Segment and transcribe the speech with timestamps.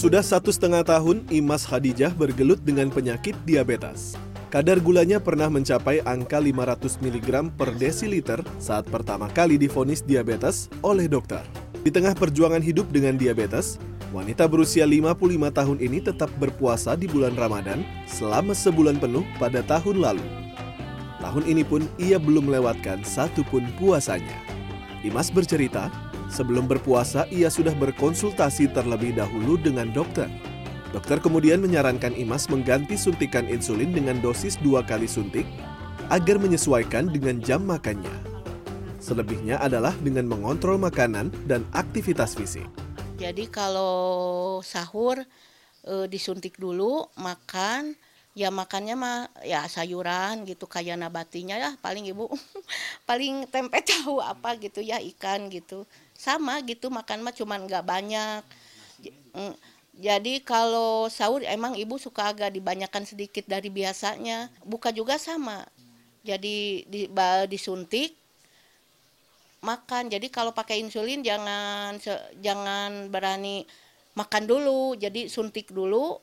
[0.00, 4.16] Sudah satu setengah tahun, Imas Khadijah bergelut dengan penyakit diabetes.
[4.48, 11.04] Kadar gulanya pernah mencapai angka 500 mg per desiliter saat pertama kali difonis diabetes oleh
[11.04, 11.44] dokter.
[11.84, 13.76] Di tengah perjuangan hidup dengan diabetes,
[14.08, 15.20] wanita berusia 55
[15.52, 20.24] tahun ini tetap berpuasa di bulan Ramadan selama sebulan penuh pada tahun lalu.
[21.20, 24.40] Tahun ini pun ia belum melewatkan satu pun puasanya.
[25.04, 25.92] Imas bercerita,
[26.30, 30.30] sebelum berpuasa ia sudah berkonsultasi terlebih dahulu dengan dokter.
[30.90, 35.46] Dokter kemudian menyarankan Imas mengganti suntikan insulin dengan dosis dua kali suntik
[36.10, 38.10] agar menyesuaikan dengan jam makannya.
[38.98, 42.66] Selebihnya adalah dengan mengontrol makanan dan aktivitas fisik.
[43.16, 45.22] Jadi kalau sahur
[45.86, 47.94] e, disuntik dulu, makan,
[48.34, 52.30] ya makannya mah ya sayuran gitu kayak nabatinya ya paling ibu
[53.08, 55.82] paling tempe tahu apa gitu ya ikan gitu
[56.14, 58.42] sama gitu makan mah cuman nggak banyak
[59.34, 59.54] mm,
[60.00, 64.48] jadi kalau sahur emang ibu suka agak dibanyakan sedikit dari biasanya.
[64.64, 65.68] Buka juga sama.
[66.24, 67.04] Jadi di,
[67.52, 68.16] disuntik
[69.60, 70.08] makan.
[70.08, 72.00] Jadi kalau pakai insulin jangan
[72.40, 73.68] jangan berani
[74.16, 74.96] makan dulu.
[74.96, 76.16] Jadi suntik dulu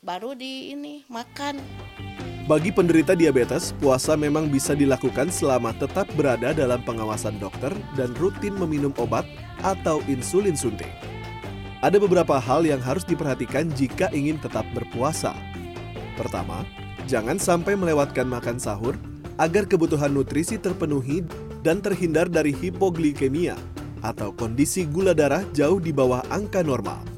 [0.00, 1.60] baru di ini makan.
[2.48, 8.56] Bagi penderita diabetes, puasa memang bisa dilakukan selama tetap berada dalam pengawasan dokter dan rutin
[8.56, 9.22] meminum obat
[9.62, 10.90] atau insulin suntik.
[11.84, 15.36] Ada beberapa hal yang harus diperhatikan jika ingin tetap berpuasa.
[16.18, 16.66] Pertama,
[17.06, 18.98] jangan sampai melewatkan makan sahur
[19.38, 21.24] agar kebutuhan nutrisi terpenuhi
[21.64, 23.56] dan terhindar dari hipoglikemia
[24.00, 27.09] atau kondisi gula darah jauh di bawah angka normal.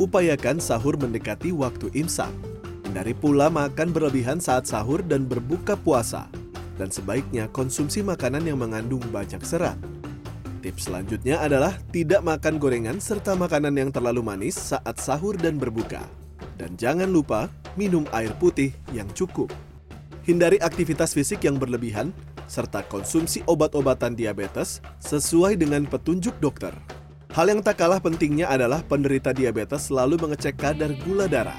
[0.00, 2.32] Upayakan sahur mendekati waktu imsak.
[2.88, 6.26] Hindari pula makan berlebihan saat sahur dan berbuka puasa.
[6.80, 9.76] Dan sebaiknya konsumsi makanan yang mengandung banyak serat
[10.60, 16.04] Tips selanjutnya adalah tidak makan gorengan serta makanan yang terlalu manis saat sahur dan berbuka.
[16.60, 17.48] Dan jangan lupa
[17.80, 19.48] minum air putih yang cukup.
[20.28, 22.12] Hindari aktivitas fisik yang berlebihan
[22.44, 26.76] serta konsumsi obat-obatan diabetes sesuai dengan petunjuk dokter.
[27.30, 31.58] Hal yang tak kalah pentingnya adalah penderita diabetes selalu mengecek kadar gula darah.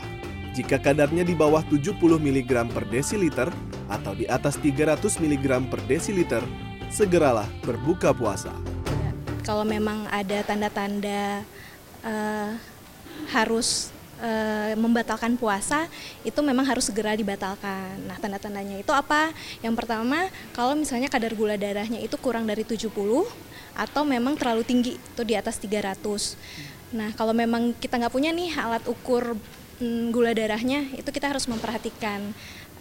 [0.52, 3.48] Jika kadarnya di bawah 70 mg per desiliter
[3.88, 6.44] atau di atas 300 mg per desiliter,
[6.92, 8.52] segeralah berbuka puasa
[9.42, 11.42] kalau memang ada tanda-tanda
[12.06, 12.52] uh,
[13.34, 13.90] harus
[14.22, 15.90] uh, membatalkan puasa
[16.22, 17.98] itu memang harus segera dibatalkan.
[18.06, 19.34] Nah, tanda-tandanya itu apa?
[19.66, 22.88] Yang pertama, kalau misalnya kadar gula darahnya itu kurang dari 70
[23.72, 25.98] atau memang terlalu tinggi, itu di atas 300.
[26.94, 29.36] Nah, kalau memang kita nggak punya nih alat ukur
[29.82, 32.36] mm, gula darahnya, itu kita harus memperhatikan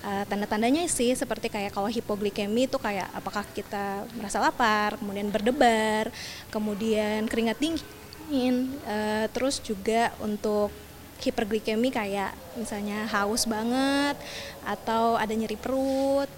[0.04, 6.10] uh, tanda-tandanya sih seperti kayak kalau hipoglikemi itu kayak apakah kita merasa lapar, kemudian berdebar,
[6.50, 10.74] kemudian keringat dingin, uh, terus juga untuk
[11.20, 14.16] hiperglikemi kayak misalnya haus banget
[14.64, 16.28] atau ada nyeri perut.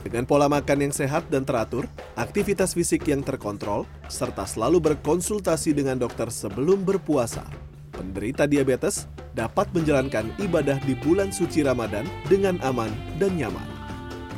[0.00, 1.84] Dengan pola makan yang sehat dan teratur,
[2.14, 7.44] aktivitas fisik yang terkontrol, serta selalu berkonsultasi dengan dokter sebelum berpuasa,
[7.92, 9.04] penderita diabetes
[9.36, 12.90] dapat menjalankan ibadah di bulan suci Ramadan dengan aman
[13.20, 13.66] dan nyaman.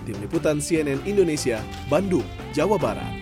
[0.03, 3.22] Tim Liputan CNN Indonesia, Bandung, Jawa Barat.